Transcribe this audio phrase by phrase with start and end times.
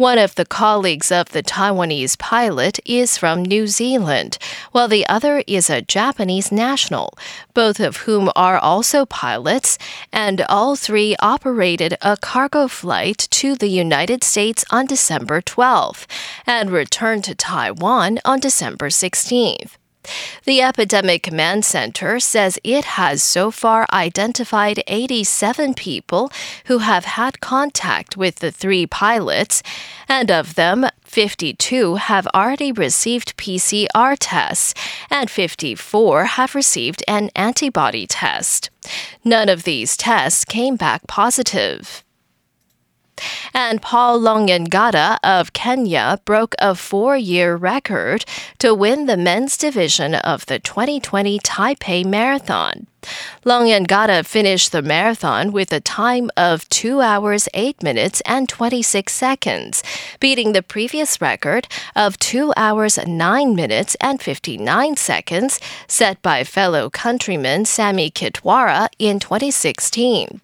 [0.00, 4.38] One of the colleagues of the Taiwanese pilot is from New Zealand,
[4.72, 7.12] while the other is a Japanese national,
[7.52, 9.76] both of whom are also pilots,
[10.10, 16.06] and all three operated a cargo flight to the United States on December 12th
[16.46, 19.72] and returned to Taiwan on December 16th.
[20.44, 26.32] The Epidemic Command Center says it has so far identified 87 people
[26.66, 29.62] who have had contact with the three pilots,
[30.08, 34.74] and of them, 52 have already received PCR tests,
[35.10, 38.70] and 54 have received an antibody test.
[39.24, 42.02] None of these tests came back positive.
[43.62, 48.24] And Paul Lonyangata of Kenya broke a four year record
[48.58, 52.86] to win the men's division of the 2020 Taipei Marathon.
[53.44, 59.82] Lonyangata finished the marathon with a time of 2 hours 8 minutes and 26 seconds,
[60.20, 66.88] beating the previous record of 2 hours 9 minutes and 59 seconds set by fellow
[66.88, 70.40] countryman Sammy Kitwara in 2016.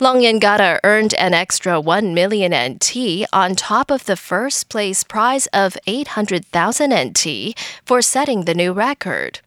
[0.00, 5.78] Lonyangata earned an extra 1 million NT on top of the first place prize of
[5.86, 9.40] 800,000 NT for setting the new record.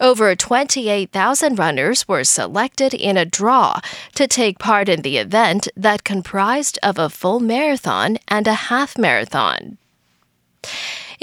[0.00, 3.80] Over 28,000 runners were selected in a draw
[4.14, 8.96] to take part in the event that comprised of a full marathon and a half
[8.96, 9.76] marathon.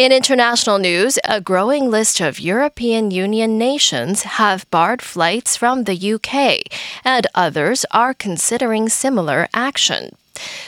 [0.01, 6.13] In international news, a growing list of European Union nations have barred flights from the
[6.13, 6.63] UK,
[7.05, 10.15] and others are considering similar action.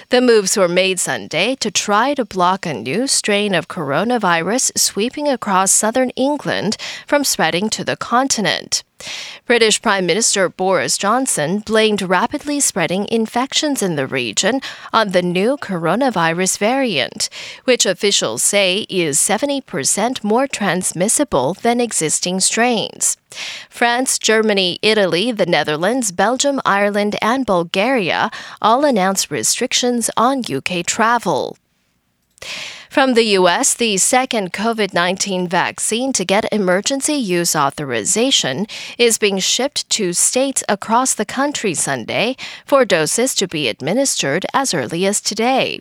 [0.09, 5.27] The moves were made Sunday to try to block a new strain of coronavirus sweeping
[5.27, 6.77] across southern England
[7.07, 8.83] from spreading to the continent.
[9.45, 15.57] British Prime Minister Boris Johnson blamed rapidly spreading infections in the region on the new
[15.57, 17.29] coronavirus variant,
[17.65, 23.17] which officials say is 70% more transmissible than existing strains.
[23.69, 28.29] France, Germany, Italy, the Netherlands, Belgium, Ireland, and Bulgaria
[28.61, 31.57] all announced restrictions on UK travel.
[32.93, 38.67] From the U.S., the second COVID 19 vaccine to get emergency use authorization
[38.99, 42.35] is being shipped to states across the country Sunday
[42.67, 45.79] for doses to be administered as early as today.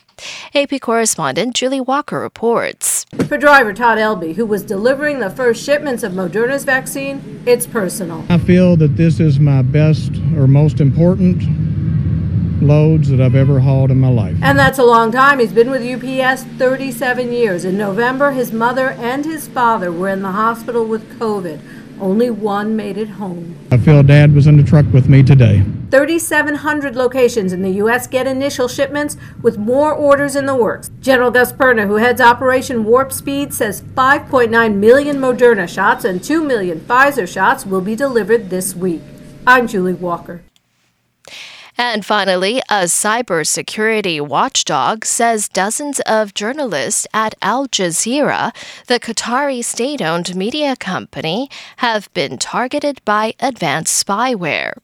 [0.54, 3.04] AP correspondent Julie Walker reports.
[3.28, 8.24] For driver Todd Elby, who was delivering the first shipments of Moderna's vaccine, it's personal.
[8.30, 11.42] I feel that this is my best or most important
[12.62, 14.36] loads that I've ever hauled in my life.
[14.42, 15.38] And that's a long time.
[15.38, 17.64] He's been with UPS 37 years.
[17.64, 21.60] In November, his mother and his father were in the hospital with COVID.
[22.00, 23.56] Only one made it home.
[23.70, 25.62] I feel Dad was in the truck with me today.
[25.92, 28.06] 3,700 locations in the U.S.
[28.08, 30.90] get initial shipments with more orders in the works.
[31.00, 36.42] General Gus Perna, who heads Operation Warp Speed, says 5.9 million Moderna shots and 2
[36.42, 39.02] million Pfizer shots will be delivered this week.
[39.46, 40.42] I'm Julie Walker.
[41.84, 48.54] And finally, a cybersecurity watchdog says dozens of journalists at Al Jazeera,
[48.86, 54.74] the Qatari state owned media company, have been targeted by advanced spyware.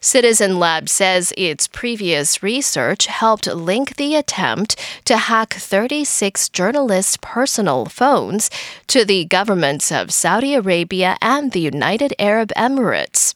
[0.00, 4.74] Citizen Lab says its previous research helped link the attempt
[5.04, 8.48] to hack 36 journalists' personal phones
[8.86, 13.34] to the governments of Saudi Arabia and the United Arab Emirates.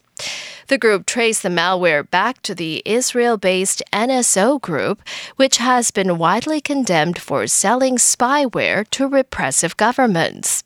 [0.68, 5.02] The group traced the malware back to the Israel based NSO group,
[5.36, 10.64] which has been widely condemned for selling spyware to repressive governments.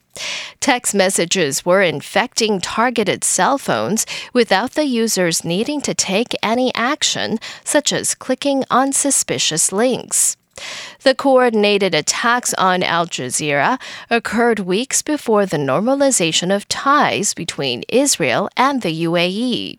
[0.61, 7.39] Text messages were infecting targeted cell phones without the users needing to take any action,
[7.65, 10.37] such as clicking on suspicious links.
[11.03, 13.79] The coordinated attacks on Al Jazeera
[14.09, 19.79] occurred weeks before the normalization of ties between Israel and the UAE.